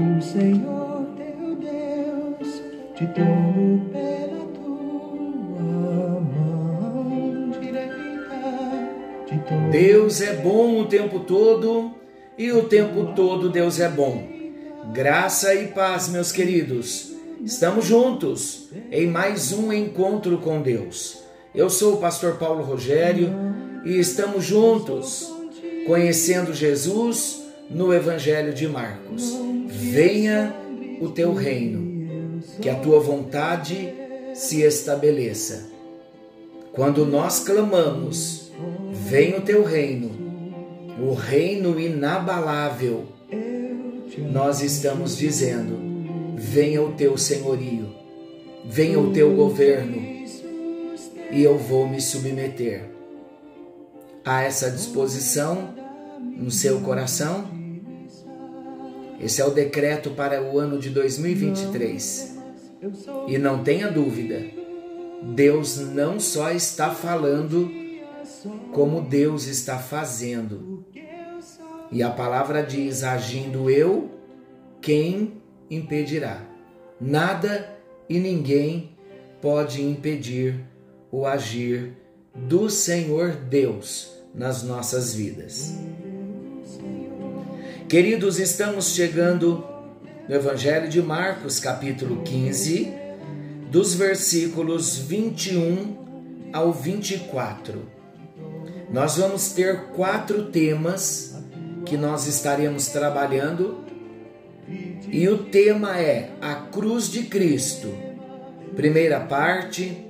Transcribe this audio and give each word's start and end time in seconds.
O 0.00 0.22
Senhor 0.22 1.08
teu 1.14 1.56
Deus 1.56 2.62
te 2.96 3.06
tomou 3.08 3.80
pela 3.92 4.46
tua 4.54 6.20
mão 6.22 7.50
direita. 7.60 8.88
Deus 9.70 10.22
é 10.22 10.36
bom 10.36 10.80
o 10.80 10.86
tempo 10.86 11.20
todo 11.20 11.92
e 12.38 12.50
o 12.50 12.62
tempo 12.62 13.12
todo 13.14 13.50
Deus 13.50 13.78
é 13.78 13.90
bom. 13.90 14.26
Graça 14.94 15.54
e 15.54 15.66
paz, 15.66 16.08
meus 16.08 16.32
queridos. 16.32 17.12
Estamos 17.44 17.84
juntos 17.84 18.70
em 18.90 19.06
mais 19.06 19.52
um 19.52 19.70
encontro 19.70 20.38
com 20.38 20.62
Deus. 20.62 21.22
Eu 21.54 21.68
sou 21.68 21.96
o 21.96 22.00
pastor 22.00 22.36
Paulo 22.36 22.62
Rogério 22.62 23.28
e 23.84 23.98
estamos 23.98 24.46
juntos 24.46 25.30
conhecendo 25.86 26.54
Jesus 26.54 27.49
no 27.70 27.94
Evangelho 27.94 28.52
de 28.52 28.66
Marcos. 28.66 29.38
Venha 29.68 30.54
o 31.00 31.08
teu 31.08 31.32
reino, 31.32 32.42
que 32.60 32.68
a 32.68 32.74
tua 32.74 32.98
vontade 33.00 33.94
se 34.34 34.62
estabeleça. 34.62 35.70
Quando 36.72 37.06
nós 37.06 37.40
clamamos, 37.40 38.50
venha 38.92 39.38
o 39.38 39.42
teu 39.42 39.64
reino, 39.64 40.10
o 41.00 41.14
reino 41.14 41.78
inabalável, 41.78 43.06
nós 44.30 44.60
estamos 44.60 45.16
dizendo: 45.16 45.78
venha 46.36 46.82
o 46.82 46.92
teu 46.92 47.16
senhorio, 47.16 47.94
venha 48.64 48.98
o 48.98 49.12
teu 49.12 49.34
governo, 49.34 49.96
e 51.30 51.42
eu 51.42 51.56
vou 51.56 51.88
me 51.88 52.00
submeter 52.00 52.84
a 54.24 54.42
essa 54.42 54.70
disposição 54.70 55.74
no 56.20 56.50
seu 56.50 56.80
coração? 56.80 57.59
Esse 59.20 59.42
é 59.42 59.44
o 59.44 59.50
decreto 59.50 60.10
para 60.10 60.42
o 60.42 60.58
ano 60.58 60.78
de 60.78 60.90
2023. 60.90 62.38
E 63.28 63.36
não 63.36 63.62
tenha 63.62 63.90
dúvida, 63.90 64.42
Deus 65.22 65.78
não 65.78 66.18
só 66.18 66.50
está 66.50 66.90
falando, 66.90 67.70
como 68.72 69.02
Deus 69.02 69.46
está 69.46 69.78
fazendo. 69.78 70.84
E 71.92 72.02
a 72.02 72.10
palavra 72.10 72.62
diz: 72.62 73.04
agindo 73.04 73.68
eu, 73.68 74.10
quem 74.80 75.34
impedirá? 75.70 76.42
Nada 76.98 77.68
e 78.08 78.18
ninguém 78.18 78.96
pode 79.42 79.82
impedir 79.82 80.64
o 81.12 81.26
agir 81.26 81.96
do 82.34 82.70
Senhor 82.70 83.32
Deus 83.32 84.12
nas 84.34 84.62
nossas 84.62 85.14
vidas. 85.14 85.74
Queridos, 87.90 88.38
estamos 88.38 88.94
chegando 88.94 89.66
no 90.28 90.32
Evangelho 90.32 90.88
de 90.88 91.02
Marcos, 91.02 91.58
capítulo 91.58 92.22
15, 92.22 92.88
dos 93.68 93.94
versículos 93.94 94.96
21 94.96 96.50
ao 96.52 96.72
24. 96.72 97.90
Nós 98.92 99.16
vamos 99.16 99.50
ter 99.54 99.86
quatro 99.88 100.52
temas 100.52 101.34
que 101.84 101.96
nós 101.96 102.28
estaremos 102.28 102.86
trabalhando, 102.86 103.84
e 105.08 105.28
o 105.28 105.38
tema 105.38 105.98
é 105.98 106.30
a 106.40 106.54
cruz 106.54 107.10
de 107.10 107.24
Cristo. 107.24 107.92
Primeira 108.76 109.18
parte, 109.18 110.06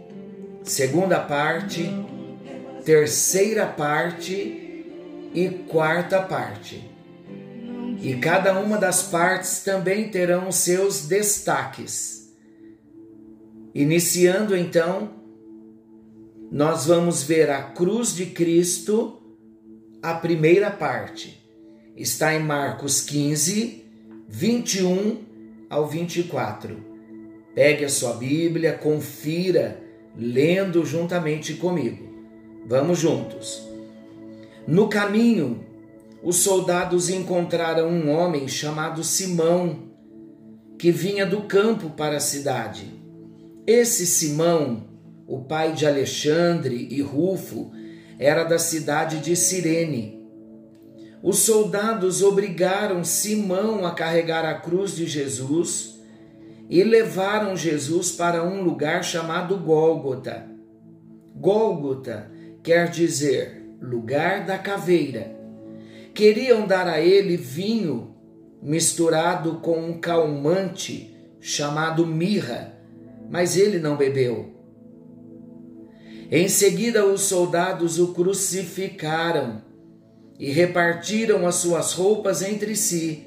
segunda 0.63 1.19
parte, 1.19 1.89
terceira 2.85 3.65
parte 3.65 4.85
e 5.33 5.49
quarta 5.67 6.21
parte. 6.21 6.90
E 8.03 8.17
cada 8.17 8.59
uma 8.59 8.79
das 8.79 9.03
partes 9.03 9.63
também 9.63 10.09
terão 10.09 10.51
seus 10.51 11.07
destaques. 11.07 12.33
Iniciando 13.75 14.57
então, 14.57 15.11
nós 16.51 16.87
vamos 16.87 17.23
ver 17.23 17.51
a 17.51 17.63
cruz 17.63 18.15
de 18.15 18.27
Cristo, 18.27 19.21
a 20.03 20.15
primeira 20.15 20.71
parte. 20.71 21.39
Está 21.95 22.35
em 22.35 22.41
Marcos 22.43 23.03
15, 23.03 23.85
21 24.27 25.19
ao 25.69 25.87
24. 25.87 26.83
Pegue 27.55 27.85
a 27.85 27.89
sua 27.91 28.15
Bíblia, 28.15 28.73
confira, 28.73 29.83
lendo 30.17 30.85
juntamente 30.87 31.55
comigo. 31.55 32.09
Vamos 32.67 32.99
juntos. 32.99 33.63
No 34.67 34.89
caminho, 34.89 35.65
os 36.23 36.37
soldados 36.37 37.09
encontraram 37.09 37.89
um 37.89 38.11
homem 38.11 38.47
chamado 38.47 39.03
Simão, 39.03 39.91
que 40.79 40.91
vinha 40.91 41.25
do 41.25 41.43
campo 41.43 41.91
para 41.91 42.17
a 42.17 42.21
cidade. 42.21 42.93
Esse 43.67 44.07
Simão, 44.07 44.85
o 45.27 45.41
pai 45.41 45.73
de 45.73 45.87
Alexandre 45.87 46.89
e 46.91 47.01
Rufo, 47.01 47.71
era 48.19 48.45
da 48.45 48.59
cidade 48.59 49.19
de 49.21 49.35
Cirene. 49.35 50.21
Os 51.23 51.39
soldados 51.41 52.23
obrigaram 52.23 53.03
Simão 53.03 53.87
a 53.87 53.93
carregar 53.93 54.45
a 54.45 54.55
cruz 54.55 54.95
de 54.95 55.07
Jesus 55.07 55.99
e 56.69 56.83
levaram 56.83 57.57
Jesus 57.57 58.13
para 58.13 58.45
um 58.45 58.63
lugar 58.63 59.03
chamado 59.03 59.57
Gólgota. 59.57 60.47
Gólgota 61.35 62.31
quer 62.63 62.91
dizer 62.91 63.67
lugar 63.81 64.45
da 64.45 64.59
caveira 64.59 65.40
queriam 66.15 66.67
dar 66.67 66.87
a 66.87 67.01
ele 67.01 67.37
vinho 67.37 68.15
misturado 68.63 69.55
com 69.61 69.79
um 69.79 69.99
calmante 69.99 71.17
chamado 71.41 72.07
mirra, 72.07 72.75
mas 73.31 73.57
ele 73.57 73.79
não 73.79 73.97
bebeu. 73.97 74.55
Em 76.31 76.49
seguida, 76.49 77.05
os 77.07 77.23
soldados 77.23 77.99
o 77.99 78.13
crucificaram 78.13 79.63
e 80.39 80.51
repartiram 80.51 81.47
as 81.47 81.57
suas 81.57 81.93
roupas 81.93 82.43
entre 82.43 82.77
si, 82.77 83.27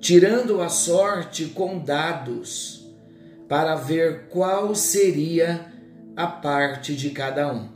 tirando 0.00 0.60
a 0.60 0.68
sorte 0.68 1.46
com 1.46 1.78
dados, 1.78 2.86
para 3.48 3.76
ver 3.76 4.26
qual 4.28 4.74
seria 4.74 5.72
a 6.16 6.26
parte 6.26 6.94
de 6.96 7.10
cada 7.10 7.52
um. 7.52 7.68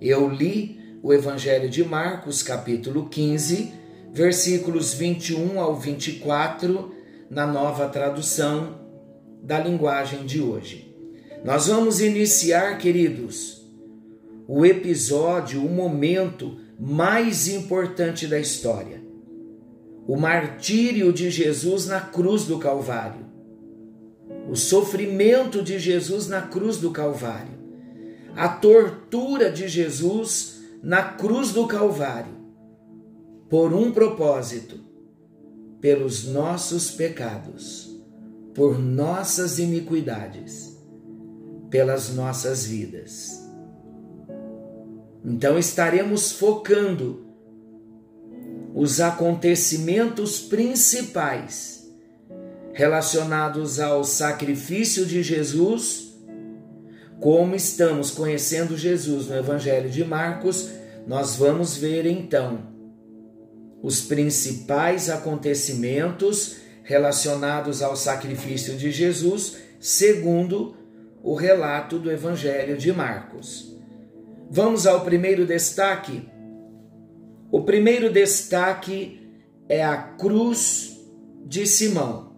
Eu 0.00 0.28
li 0.28 0.79
o 1.02 1.12
Evangelho 1.12 1.68
de 1.68 1.82
Marcos, 1.82 2.42
capítulo 2.42 3.08
15, 3.08 3.72
versículos 4.12 4.92
21 4.92 5.58
ao 5.58 5.74
24, 5.76 6.94
na 7.30 7.46
nova 7.46 7.88
tradução 7.88 8.80
da 9.42 9.58
linguagem 9.58 10.26
de 10.26 10.42
hoje. 10.42 10.94
Nós 11.42 11.68
vamos 11.68 12.00
iniciar, 12.00 12.76
queridos, 12.76 13.66
o 14.46 14.66
episódio, 14.66 15.64
o 15.64 15.70
momento 15.70 16.58
mais 16.78 17.48
importante 17.48 18.26
da 18.26 18.38
história. 18.38 19.00
O 20.06 20.16
martírio 20.16 21.12
de 21.12 21.30
Jesus 21.30 21.86
na 21.86 22.00
cruz 22.00 22.44
do 22.44 22.58
Calvário. 22.58 23.24
O 24.50 24.56
sofrimento 24.56 25.62
de 25.62 25.78
Jesus 25.78 26.28
na 26.28 26.42
cruz 26.42 26.76
do 26.76 26.90
Calvário. 26.90 27.58
A 28.36 28.48
tortura 28.48 29.50
de 29.50 29.68
Jesus 29.68 30.59
na 30.82 31.02
cruz 31.02 31.52
do 31.52 31.66
Calvário, 31.66 32.34
por 33.48 33.72
um 33.72 33.92
propósito, 33.92 34.78
pelos 35.80 36.24
nossos 36.24 36.90
pecados, 36.90 37.90
por 38.54 38.78
nossas 38.78 39.58
iniquidades, 39.58 40.78
pelas 41.68 42.14
nossas 42.14 42.64
vidas. 42.66 43.48
Então 45.24 45.58
estaremos 45.58 46.32
focando 46.32 47.26
os 48.74 49.00
acontecimentos 49.00 50.40
principais 50.40 51.90
relacionados 52.72 53.80
ao 53.80 54.04
sacrifício 54.04 55.04
de 55.04 55.22
Jesus 55.22 56.10
como 57.20 57.54
estamos 57.54 58.10
conhecendo 58.10 58.78
Jesus 58.78 59.28
no 59.28 59.36
Evangelho 59.36 59.90
de 59.90 60.02
Marcos, 60.02 60.70
nós 61.06 61.36
vamos 61.36 61.76
ver 61.76 62.06
então 62.06 62.70
os 63.82 64.02
principais 64.02 65.08
acontecimentos 65.08 66.56
relacionados 66.82 67.82
ao 67.82 67.96
sacrifício 67.96 68.76
de 68.76 68.90
Jesus, 68.90 69.56
segundo 69.78 70.76
o 71.22 71.34
relato 71.34 71.98
do 71.98 72.10
Evangelho 72.10 72.76
de 72.76 72.92
Marcos. 72.92 73.76
Vamos 74.50 74.86
ao 74.86 75.02
primeiro 75.02 75.46
destaque. 75.46 76.28
O 77.50 77.62
primeiro 77.62 78.12
destaque 78.12 79.20
é 79.68 79.84
a 79.84 79.96
cruz 79.96 80.98
de 81.46 81.66
Simão. 81.66 82.30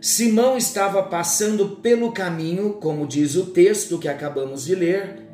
Simão 0.00 0.56
estava 0.56 1.02
passando 1.02 1.76
pelo 1.76 2.12
caminho, 2.12 2.74
como 2.74 3.06
diz 3.06 3.34
o 3.34 3.46
texto 3.46 3.98
que 3.98 4.08
acabamos 4.08 4.64
de 4.64 4.74
ler, 4.74 5.25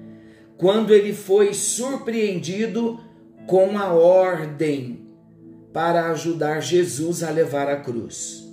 quando 0.63 0.95
ele 0.95 1.13
foi 1.13 1.53
surpreendido 1.55 3.01
com 3.49 3.77
a 3.77 3.93
ordem 3.93 5.09
para 5.73 6.13
ajudar 6.13 6.61
Jesus 6.61 7.25
a 7.25 7.31
levar 7.31 7.69
a 7.69 7.81
cruz. 7.81 8.49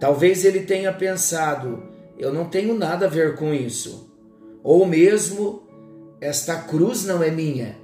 Talvez 0.00 0.44
ele 0.44 0.62
tenha 0.62 0.92
pensado: 0.92 1.80
eu 2.18 2.34
não 2.34 2.46
tenho 2.46 2.74
nada 2.74 3.06
a 3.06 3.08
ver 3.08 3.36
com 3.36 3.54
isso. 3.54 4.12
Ou 4.64 4.84
mesmo, 4.84 5.62
esta 6.20 6.56
cruz 6.56 7.04
não 7.04 7.22
é 7.22 7.30
minha. 7.30 7.78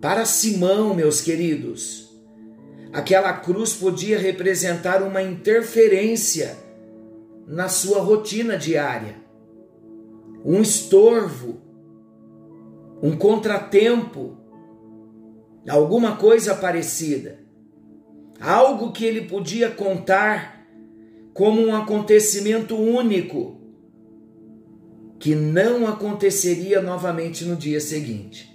Para 0.00 0.24
Simão, 0.24 0.94
meus 0.94 1.20
queridos, 1.20 2.16
aquela 2.92 3.32
cruz 3.32 3.72
podia 3.72 4.20
representar 4.20 5.02
uma 5.02 5.20
interferência 5.20 6.56
na 7.44 7.68
sua 7.68 8.00
rotina 8.00 8.56
diária, 8.56 9.23
um 10.44 10.60
estorvo, 10.60 11.62
um 13.02 13.16
contratempo, 13.16 14.36
alguma 15.68 16.16
coisa 16.16 16.54
parecida, 16.54 17.40
algo 18.38 18.92
que 18.92 19.06
ele 19.06 19.22
podia 19.22 19.70
contar 19.70 20.66
como 21.32 21.62
um 21.62 21.74
acontecimento 21.74 22.76
único 22.76 23.60
que 25.18 25.34
não 25.34 25.86
aconteceria 25.86 26.82
novamente 26.82 27.46
no 27.46 27.56
dia 27.56 27.80
seguinte. 27.80 28.54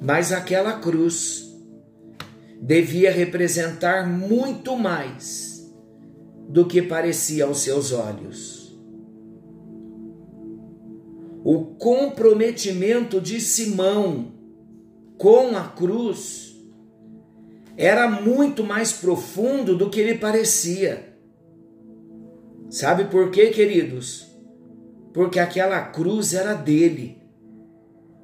Mas 0.00 0.30
aquela 0.30 0.78
cruz 0.78 1.52
devia 2.62 3.10
representar 3.10 4.08
muito 4.08 4.76
mais 4.76 5.74
do 6.48 6.66
que 6.66 6.80
parecia 6.80 7.44
aos 7.44 7.58
seus 7.58 7.92
olhos. 7.92 8.63
O 11.44 11.76
comprometimento 11.76 13.20
de 13.20 13.40
Simão 13.40 14.32
com 15.16 15.56
a 15.56 15.68
cruz 15.68 16.56
era 17.76 18.10
muito 18.10 18.64
mais 18.64 18.92
profundo 18.92 19.76
do 19.76 19.88
que 19.88 20.00
ele 20.00 20.18
parecia. 20.18 21.16
Sabe 22.68 23.04
por 23.04 23.30
quê, 23.30 23.50
queridos? 23.50 24.26
Porque 25.12 25.38
aquela 25.38 25.80
cruz 25.82 26.34
era 26.34 26.54
dele. 26.54 27.22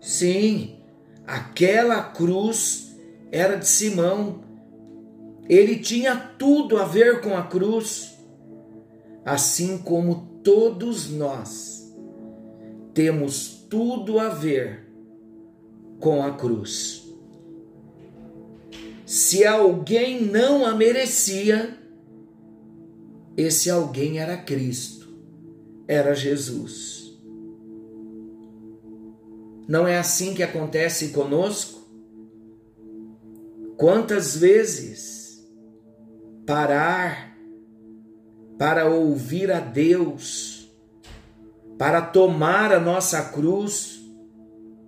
Sim, 0.00 0.80
Aquela 1.30 2.02
cruz 2.02 2.96
era 3.30 3.54
de 3.54 3.68
Simão. 3.68 4.40
Ele 5.48 5.76
tinha 5.76 6.16
tudo 6.16 6.76
a 6.76 6.84
ver 6.84 7.20
com 7.20 7.36
a 7.36 7.44
cruz, 7.44 8.18
assim 9.24 9.78
como 9.78 10.40
todos 10.42 11.08
nós 11.08 11.79
temos 12.94 13.66
tudo 13.68 14.18
a 14.18 14.28
ver 14.28 14.86
com 15.98 16.22
a 16.22 16.32
cruz. 16.32 17.08
Se 19.06 19.44
alguém 19.44 20.22
não 20.22 20.64
a 20.64 20.74
merecia, 20.74 21.76
esse 23.36 23.70
alguém 23.70 24.18
era 24.18 24.36
Cristo, 24.36 25.08
era 25.88 26.14
Jesus. 26.14 27.18
Não 29.68 29.86
é 29.86 29.98
assim 29.98 30.34
que 30.34 30.42
acontece 30.42 31.08
conosco? 31.08 31.80
Quantas 33.76 34.36
vezes 34.36 35.48
parar 36.44 37.36
para 38.58 38.90
ouvir 38.90 39.50
a 39.50 39.60
Deus, 39.60 40.49
para 41.80 42.02
tomar 42.02 42.74
a 42.74 42.78
nossa 42.78 43.30
cruz 43.30 44.02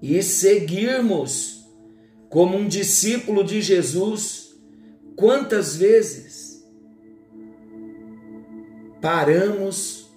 e 0.03 0.23
seguirmos 0.23 1.67
como 2.29 2.55
um 2.55 2.69
discípulo 2.69 3.43
de 3.43 3.63
Jesus, 3.63 4.55
quantas 5.17 5.75
vezes 5.75 6.63
paramos, 9.01 10.15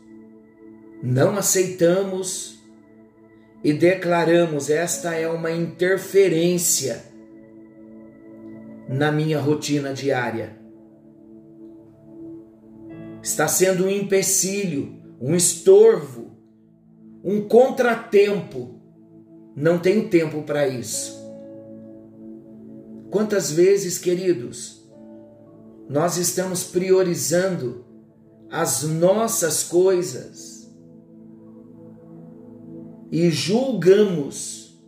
não 1.02 1.38
aceitamos, 1.38 2.62
e 3.64 3.72
declaramos: 3.72 4.70
esta 4.70 5.16
é 5.16 5.30
uma 5.30 5.52
interferência 5.52 7.06
na 8.90 9.14
minha 9.14 9.40
rotina 9.40 9.94
diária. 9.94 10.60
Está 13.24 13.48
sendo 13.48 13.86
um 13.86 13.90
empecilho, 13.90 15.02
um 15.22 15.34
estorvo, 15.34 16.25
um 17.26 17.42
contratempo. 17.42 18.80
Não 19.56 19.80
tenho 19.80 20.08
tempo 20.10 20.44
para 20.44 20.68
isso. 20.68 21.26
Quantas 23.10 23.50
vezes, 23.50 23.98
queridos, 23.98 24.88
nós 25.90 26.18
estamos 26.18 26.64
priorizando 26.64 27.84
as 28.52 28.84
nossas 28.84 29.64
coisas 29.64 30.72
e 33.12 33.32
julgamos 33.32 34.80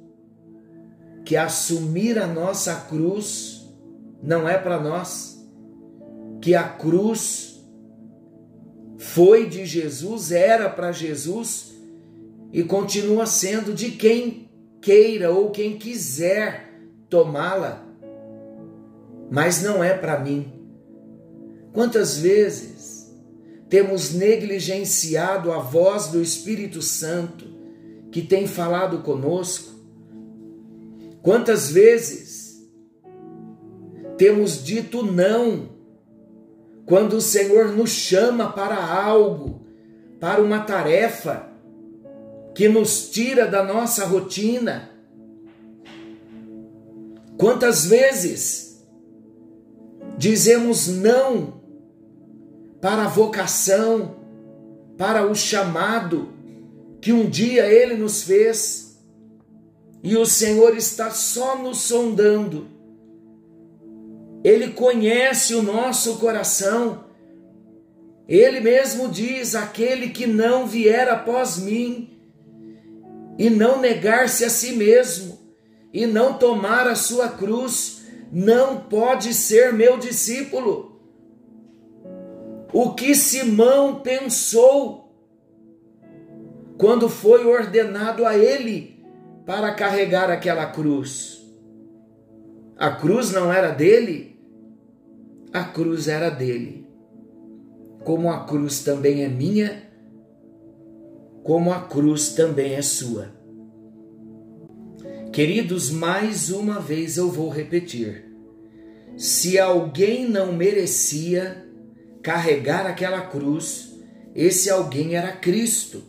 que 1.26 1.36
assumir 1.36 2.20
a 2.20 2.28
nossa 2.28 2.76
cruz 2.82 3.68
não 4.22 4.48
é 4.48 4.58
para 4.58 4.80
nós, 4.80 5.38
que 6.42 6.56
a 6.56 6.68
cruz 6.68 7.66
foi 8.98 9.48
de 9.48 9.66
Jesus, 9.66 10.32
era 10.32 10.70
para 10.70 10.92
Jesus 10.92 11.77
e 12.52 12.64
continua 12.64 13.26
sendo 13.26 13.74
de 13.74 13.92
quem 13.92 14.50
queira 14.82 15.32
ou 15.32 15.52
quem 15.52 15.78
quiser 15.78 16.72
tomá-la, 17.10 17.86
mas 19.30 19.62
não 19.62 19.84
é 19.84 19.94
para 19.94 20.20
mim. 20.20 20.54
Quantas 21.74 22.18
vezes 22.18 22.88
temos 23.70 24.14
negligenciado 24.14 25.52
a 25.52 25.60
voz 25.60 26.08
do 26.08 26.22
Espírito 26.22 26.82
Santo 26.82 27.46
que 28.12 28.22
tem 28.22 28.48
falado 28.48 29.00
conosco. 29.00 29.76
Quantas 31.22 31.70
vezes 31.70 32.66
temos 34.18 34.64
dito 34.64 35.04
não 35.04 35.70
quando 36.86 37.18
o 37.18 37.22
Senhor 37.22 37.74
nos 37.74 37.90
chama 37.90 38.54
para 38.54 38.78
algo, 38.78 39.68
para 40.20 40.42
uma 40.42 40.60
tarefa 40.62 41.50
que 42.58 42.68
nos 42.68 43.12
tira 43.12 43.46
da 43.46 43.64
nossa 43.64 44.04
rotina? 44.04 44.90
Quantas 47.38 47.86
vezes 47.86 48.84
dizemos 50.18 50.88
não 50.88 51.62
para 52.82 53.04
a 53.04 53.08
vocação, 53.08 54.16
para 54.98 55.24
o 55.30 55.36
chamado, 55.36 56.34
que 57.00 57.14
um 57.14 57.30
dia 57.30 57.68
ele 57.68 57.94
nos 57.94 58.24
fez 58.24 59.00
e 60.02 60.18
o 60.18 60.26
Senhor 60.26 60.76
está 60.76 61.12
só 61.12 61.56
nos 61.60 61.82
sondando. 61.82 62.70
Ele 64.44 64.70
conhece 64.70 65.54
o 65.54 65.62
nosso 65.62 66.18
coração. 66.18 67.04
Ele 68.28 68.60
mesmo 68.60 69.10
diz: 69.10 69.54
aquele 69.54 70.10
que 70.10 70.26
não 70.26 70.66
vier 70.66 71.08
após 71.08 71.60
mim 71.60 72.17
e 73.38 73.50
não 73.50 73.80
negar-se 73.80 74.44
a 74.44 74.50
si 74.50 74.74
mesmo 74.74 75.38
e 75.94 76.06
não 76.06 76.38
tomar 76.38 76.88
a 76.88 76.96
sua 76.96 77.30
cruz, 77.30 78.04
não 78.32 78.82
pode 78.82 79.34
ser 79.34 79.74
meu 79.74 79.98
discípulo. 79.98 81.02
O 82.74 82.94
que 82.94 83.16
Simão 83.16 84.02
pensou 84.02 85.08
quando 86.78 87.10
foi 87.10 87.46
ordenado 87.46 88.26
a 88.26 88.38
ele 88.38 89.04
para 89.46 89.74
carregar 89.74 90.30
aquela 90.30 90.68
cruz. 90.68 91.42
A 92.78 92.92
cruz 92.92 93.32
não 93.32 93.52
era 93.52 93.72
dele, 93.72 94.40
a 95.52 95.64
cruz 95.64 96.08
era 96.08 96.30
dele. 96.30 96.86
Como 98.04 98.30
a 98.30 98.46
cruz 98.46 98.84
também 98.84 99.24
é 99.24 99.28
minha, 99.28 99.87
como 101.48 101.72
a 101.72 101.80
cruz 101.80 102.34
também 102.34 102.74
é 102.74 102.82
sua. 102.82 103.30
Queridos, 105.32 105.90
mais 105.90 106.50
uma 106.50 106.78
vez 106.82 107.16
eu 107.16 107.32
vou 107.32 107.48
repetir. 107.48 108.26
Se 109.16 109.58
alguém 109.58 110.30
não 110.30 110.52
merecia 110.52 111.66
carregar 112.22 112.86
aquela 112.86 113.22
cruz, 113.22 113.98
esse 114.36 114.70
alguém 114.70 115.16
era 115.16 115.32
Cristo. 115.32 116.04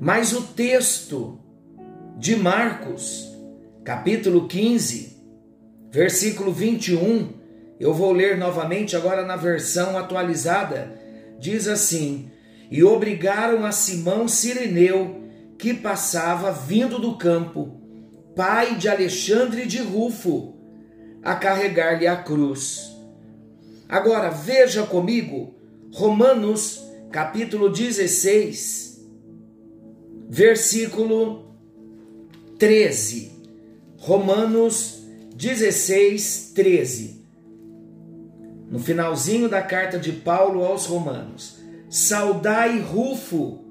Mas 0.00 0.32
o 0.32 0.40
texto 0.40 1.38
de 2.16 2.34
Marcos, 2.36 3.30
capítulo 3.84 4.48
15, 4.48 5.14
versículo 5.90 6.54
21, 6.54 7.34
eu 7.78 7.92
vou 7.92 8.12
ler 8.12 8.38
novamente 8.38 8.96
agora 8.96 9.26
na 9.26 9.36
versão 9.36 9.98
atualizada, 9.98 10.98
diz 11.38 11.68
assim: 11.68 12.30
E 12.70 12.84
obrigaram 12.84 13.64
a 13.64 13.72
Simão 13.72 14.28
Sireneu, 14.28 15.22
que 15.58 15.74
passava 15.74 16.52
vindo 16.52 16.98
do 16.98 17.16
campo, 17.16 17.80
pai 18.36 18.76
de 18.76 18.88
Alexandre 18.88 19.66
de 19.66 19.78
Rufo, 19.78 20.54
a 21.22 21.34
carregar-lhe 21.34 22.06
a 22.06 22.16
cruz. 22.16 22.96
Agora 23.88 24.30
veja 24.30 24.84
comigo 24.84 25.54
Romanos 25.92 26.80
capítulo 27.10 27.68
16, 27.68 29.04
versículo 30.28 31.56
13. 32.56 33.32
Romanos 33.98 35.02
16, 35.34 36.52
13. 36.54 37.20
No 38.70 38.78
finalzinho 38.78 39.48
da 39.48 39.60
carta 39.60 39.98
de 39.98 40.12
Paulo 40.12 40.64
aos 40.64 40.86
Romanos. 40.86 41.59
Saudai 41.92 42.78
Rufo, 42.78 43.64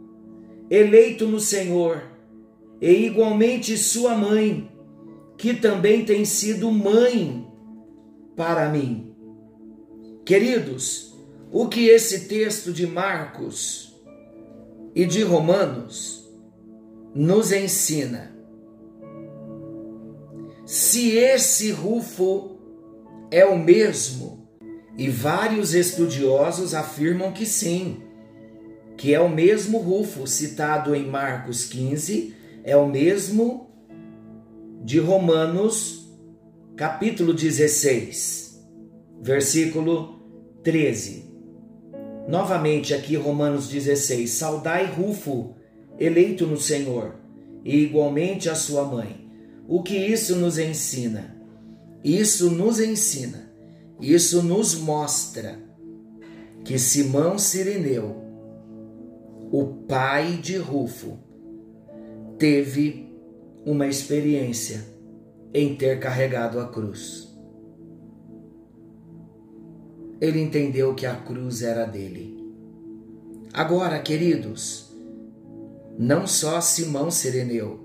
eleito 0.70 1.26
no 1.26 1.40
Senhor, 1.40 2.04
e 2.82 3.06
igualmente 3.06 3.78
sua 3.78 4.14
mãe, 4.14 4.70
que 5.38 5.54
também 5.54 6.04
tem 6.04 6.26
sido 6.26 6.70
mãe 6.70 7.48
para 8.36 8.68
mim. 8.68 9.16
Queridos, 10.26 11.18
o 11.50 11.70
que 11.70 11.88
esse 11.88 12.28
texto 12.28 12.74
de 12.74 12.86
Marcos 12.86 13.98
e 14.94 15.06
de 15.06 15.24
Romanos 15.24 16.30
nos 17.16 17.54
ensina? 17.54 18.36
Se 20.66 21.12
esse 21.12 21.72
Rufo 21.72 22.58
é 23.32 23.46
o 23.46 23.58
mesmo, 23.58 24.46
e 24.98 25.08
vários 25.08 25.74
estudiosos 25.74 26.76
afirmam 26.76 27.32
que 27.32 27.46
sim, 27.46 28.09
que 29.00 29.14
é 29.14 29.20
o 29.22 29.30
mesmo 29.30 29.78
Rufo 29.78 30.28
citado 30.28 30.94
em 30.94 31.08
Marcos 31.08 31.64
15, 31.64 32.36
é 32.66 32.76
o 32.76 32.86
mesmo 32.86 33.70
de 34.84 35.00
Romanos, 35.00 36.06
capítulo 36.76 37.34
16, 37.34 38.62
versículo 39.22 40.20
13. 40.64 41.32
Novamente 42.28 42.94
aqui 42.94 43.16
Romanos 43.16 43.70
16: 43.70 44.30
Saudai 44.32 44.88
Rufo, 44.88 45.56
eleito 45.98 46.46
no 46.46 46.60
Senhor, 46.60 47.16
e 47.64 47.78
igualmente 47.78 48.50
a 48.50 48.56
sua 48.56 48.84
mãe. 48.84 49.32
O 49.66 49.82
que 49.82 49.96
isso 49.96 50.36
nos 50.36 50.60
ensina? 50.60 51.38
Isso 52.04 52.52
nos 52.52 52.82
ensina, 52.82 53.50
isso 54.02 54.44
nos 54.44 54.76
mostra 54.76 55.58
que 56.66 56.78
Simão 56.78 57.40
Sirineu, 57.40 58.29
o 59.52 59.66
pai 59.88 60.38
de 60.38 60.58
Rufo, 60.58 61.18
teve 62.38 63.14
uma 63.66 63.88
experiência 63.88 64.86
em 65.54 65.76
ter 65.76 66.00
carregado 66.00 66.60
a 66.60 66.68
cruz 66.68 67.30
ele 70.22 70.42
entendeu 70.42 70.94
que 70.94 71.06
a 71.06 71.16
cruz 71.16 71.62
era 71.62 71.86
dele. 71.86 72.38
Agora, 73.54 74.00
queridos, 74.00 74.94
não 75.98 76.28
só 76.28 76.60
Simão 76.62 77.10
Sereneu, 77.10 77.80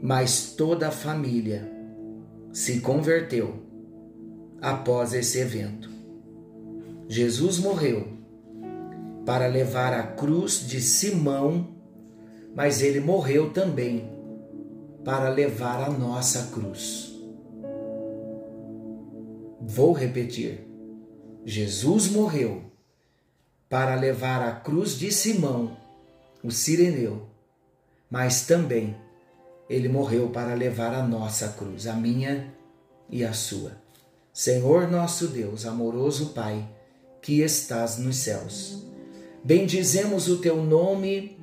mas 0.00 0.54
toda 0.56 0.88
a 0.88 0.92
família 0.92 1.70
se 2.52 2.80
converteu 2.80 3.54
após 4.60 5.12
esse 5.12 5.38
evento. 5.38 5.90
Jesus 7.08 7.58
morreu 7.58 8.19
para 9.30 9.46
levar 9.46 9.92
a 9.92 10.02
cruz 10.02 10.66
de 10.66 10.80
Simão, 10.80 11.68
mas 12.52 12.82
ele 12.82 12.98
morreu 12.98 13.52
também 13.52 14.10
para 15.04 15.28
levar 15.28 15.84
a 15.84 15.88
nossa 15.88 16.50
cruz. 16.50 17.14
Vou 19.60 19.92
repetir. 19.92 20.66
Jesus 21.44 22.08
morreu 22.08 22.72
para 23.68 23.94
levar 23.94 24.42
a 24.42 24.50
cruz 24.50 24.98
de 24.98 25.12
Simão, 25.12 25.76
o 26.42 26.50
sireneu, 26.50 27.28
mas 28.10 28.48
também 28.48 28.96
ele 29.68 29.88
morreu 29.88 30.30
para 30.30 30.54
levar 30.54 30.92
a 30.92 31.06
nossa 31.06 31.50
cruz, 31.50 31.86
a 31.86 31.94
minha 31.94 32.52
e 33.08 33.24
a 33.24 33.32
sua. 33.32 33.80
Senhor 34.32 34.90
nosso 34.90 35.28
Deus, 35.28 35.66
amoroso 35.66 36.30
Pai, 36.30 36.68
que 37.22 37.42
estás 37.42 37.96
nos 37.96 38.16
céus, 38.16 38.89
bendizemos 39.42 40.28
o 40.28 40.38
teu 40.38 40.62
nome, 40.62 41.38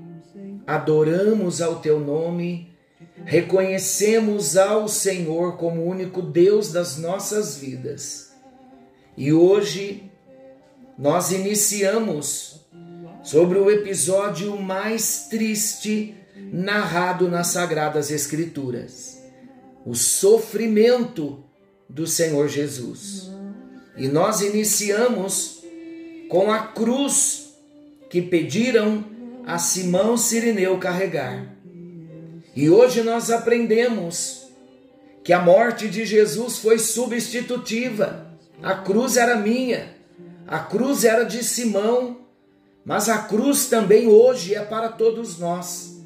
adoramos 0.66 1.62
ao 1.62 1.80
teu 1.80 2.00
nome 2.00 2.68
reconhecemos 3.26 4.56
ao 4.56 4.88
Senhor 4.88 5.58
como 5.58 5.84
único 5.84 6.22
Deus 6.22 6.72
das 6.72 6.98
nossas 6.98 7.58
vidas. 7.58 8.32
E 9.16 9.34
hoje 9.34 10.10
nós 10.98 11.32
iniciamos 11.32 12.66
sobre 13.24 13.58
o 13.58 13.70
episódio 13.70 14.58
mais 14.58 15.28
triste 15.30 16.16
narrado 16.52 17.30
nas 17.30 17.48
Sagradas 17.48 18.12
Escrituras: 18.12 19.22
o 19.86 19.96
sofrimento 19.96 21.44
do 21.90 22.08
Senhor 22.08 22.48
Jesus. 22.48 23.30
E 23.98 24.08
nós 24.08 24.42
iniciamos 24.42 25.64
com 26.30 26.52
a 26.52 26.60
cruz 26.60 27.47
que 28.10 28.22
pediram 28.22 29.04
a 29.46 29.58
Simão 29.58 30.18
Sirineu 30.18 30.78
carregar. 30.78 31.46
E 32.56 32.70
hoje 32.70 33.02
nós 33.04 33.30
aprendemos 33.30 34.48
que 35.24 35.34
a 35.34 35.40
morte 35.40 35.88
de 35.88 36.06
Jesus 36.06 36.58
foi 36.58 36.80
substitutiva. 36.80 38.28
A 38.64 38.74
cruz 38.76 39.18
era 39.18 39.36
minha, 39.36 39.90
a 40.48 40.60
cruz 40.60 41.04
era 41.04 41.24
de 41.24 41.44
Simão, 41.44 42.22
mas 42.84 43.10
a 43.10 43.20
cruz 43.20 43.68
também 43.68 44.08
hoje 44.08 44.56
é 44.56 44.62
para 44.62 44.90
todos 44.90 45.38
nós. 45.38 46.02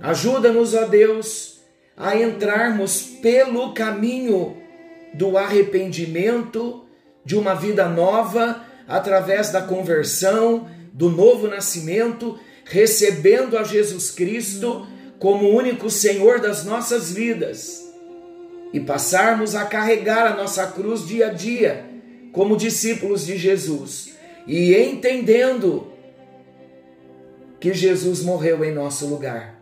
Ajuda-nos, 0.00 0.74
ó 0.74 0.86
Deus, 0.86 1.58
a 1.96 2.16
entrarmos 2.16 3.02
pelo 3.02 3.74
caminho 3.74 4.56
do 5.12 5.36
arrependimento, 5.36 6.84
de 7.24 7.36
uma 7.36 7.54
vida 7.54 7.88
nova, 7.88 8.62
através 8.86 9.50
da 9.50 9.60
conversão, 9.60 10.68
do 10.98 11.08
novo 11.08 11.46
nascimento, 11.46 12.36
recebendo 12.64 13.56
a 13.56 13.62
Jesus 13.62 14.10
Cristo 14.10 14.84
como 15.20 15.48
único 15.48 15.88
Senhor 15.88 16.40
das 16.40 16.64
nossas 16.64 17.12
vidas 17.12 17.88
e 18.72 18.80
passarmos 18.80 19.54
a 19.54 19.64
carregar 19.64 20.26
a 20.26 20.36
nossa 20.36 20.66
cruz 20.66 21.06
dia 21.06 21.28
a 21.28 21.32
dia 21.32 21.86
como 22.32 22.56
discípulos 22.56 23.24
de 23.24 23.38
Jesus 23.38 24.16
e 24.44 24.74
entendendo 24.74 25.86
que 27.60 27.72
Jesus 27.72 28.24
morreu 28.24 28.64
em 28.64 28.74
nosso 28.74 29.06
lugar. 29.06 29.56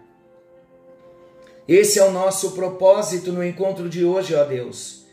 Esse 1.68 1.98
é 1.98 2.04
o 2.04 2.12
nosso 2.12 2.52
propósito 2.52 3.30
no 3.30 3.44
encontro 3.44 3.90
de 3.90 4.06
hoje, 4.06 4.34
ó 4.34 4.42
Deus. 4.42 5.04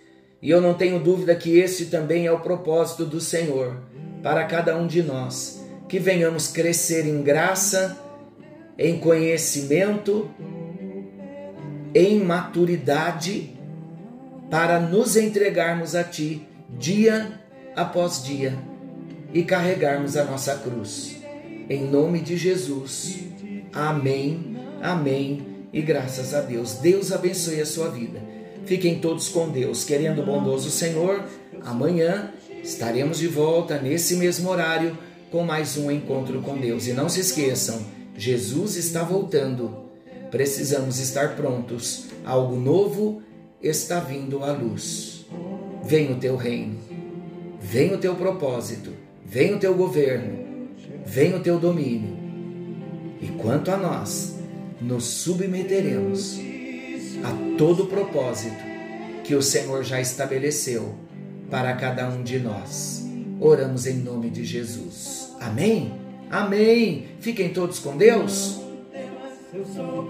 E 0.42 0.50
eu 0.50 0.62
não 0.62 0.74
tenho 0.74 1.00
dúvida 1.00 1.36
que 1.36 1.60
esse 1.60 1.88
também 1.88 2.26
é 2.28 2.32
o 2.32 2.40
propósito 2.40 3.04
do 3.04 3.20
Senhor 3.20 3.78
para 4.22 4.46
cada 4.46 4.78
um 4.78 4.88
de 4.88 5.04
nós, 5.04 5.63
que 5.94 6.00
venhamos 6.00 6.48
crescer 6.48 7.06
em 7.06 7.22
graça 7.22 7.96
em 8.80 8.98
conhecimento, 8.98 10.28
em 11.94 12.20
maturidade, 12.20 13.56
para 14.50 14.80
nos 14.80 15.16
entregarmos 15.16 15.94
a 15.94 16.04
Ti 16.04 16.48
dia 16.80 17.40
após 17.76 18.24
dia 18.24 18.58
e 19.32 19.44
carregarmos 19.44 20.18
a 20.18 20.24
nossa 20.24 20.56
cruz. 20.56 21.18
Em 21.70 21.84
nome 21.84 22.22
de 22.22 22.38
Jesus. 22.38 23.20
Amém, 23.72 24.58
amém 24.82 25.46
e 25.72 25.80
graças 25.80 26.34
a 26.34 26.42
Deus. 26.42 26.74
Deus 26.74 27.12
abençoe 27.12 27.62
a 27.62 27.68
sua 27.68 27.90
vida. 27.90 28.20
Fiquem 28.66 28.98
todos 28.98 29.30
com 29.30 29.48
Deus, 29.48 29.84
querendo 29.84 30.24
o 30.24 30.26
bondoso 30.26 30.72
Senhor. 30.72 31.24
Amanhã 31.64 32.34
estaremos 32.64 33.20
de 33.20 33.28
volta 33.28 33.78
nesse 33.78 34.16
mesmo 34.16 34.50
horário 34.50 34.98
com 35.34 35.44
mais 35.44 35.76
um 35.78 35.90
encontro 35.90 36.44
com 36.44 36.56
Deus. 36.56 36.86
E 36.86 36.94
não 36.94 37.10
se 37.10 37.20
esqueçam, 37.20 37.84
Jesus 38.16 38.76
está 38.76 39.02
voltando. 39.02 39.90
Precisamos 40.30 41.00
estar 41.00 41.36
prontos. 41.36 42.06
Algo 42.24 42.56
novo 42.56 43.24
está 43.60 44.00
vindo 44.00 44.44
à 44.44 44.52
luz. 44.52 45.26
Vem 45.84 46.12
o 46.12 46.18
teu 46.18 46.36
reino. 46.36 46.78
Vem 47.60 47.92
o 47.96 47.98
teu 47.98 48.14
propósito. 48.14 48.92
Vem 49.26 49.56
o 49.56 49.60
teu 49.60 49.74
governo. 49.74 50.68
Vem 51.04 51.34
o 51.34 51.40
teu 51.40 51.60
domínio. 51.60 52.16
E 53.20 53.30
quanto 53.30 53.72
a 53.72 53.78
nós, 53.78 54.36
nos 54.80 55.04
submeteremos 55.04 56.38
a 57.24 57.58
todo 57.58 57.84
o 57.84 57.88
propósito 57.88 58.64
que 59.24 59.34
o 59.34 59.42
Senhor 59.42 59.84
já 59.84 60.00
estabeleceu 60.00 60.94
para 61.50 61.74
cada 61.74 62.08
um 62.08 62.22
de 62.22 62.38
nós. 62.38 63.03
Oramos 63.46 63.86
em 63.86 63.96
nome 63.96 64.30
de 64.30 64.46
Jesus. 64.46 65.36
Amém? 65.42 65.92
Amém. 66.32 67.08
Fiquem 67.20 67.52
todos 67.52 67.78
com 67.78 67.98
Deus. 67.98 68.62
Eu 69.54 69.66
sou 69.66 70.10